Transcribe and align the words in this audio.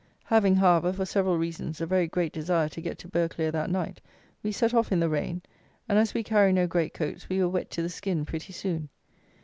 Having, 0.23 0.55
however, 0.55 0.91
for 0.91 1.05
several 1.05 1.37
reasons, 1.37 1.79
a 1.79 1.85
very 1.85 2.07
great 2.07 2.33
desire 2.33 2.67
to 2.69 2.81
get 2.81 2.97
to 2.97 3.07
Burghclere 3.07 3.51
that 3.51 3.69
night, 3.69 4.01
we 4.41 4.51
set 4.51 4.73
off 4.73 4.91
in 4.91 4.99
the 4.99 5.09
rain; 5.09 5.43
and, 5.87 5.99
as 5.99 6.15
we 6.15 6.23
carry 6.23 6.51
no 6.51 6.65
great 6.65 6.95
coats, 6.95 7.29
we 7.29 7.37
were 7.39 7.47
wet 7.49 7.69
to 7.69 7.83
the 7.83 7.87
skin 7.89 8.25
pretty 8.25 8.51
soon. 8.51 8.89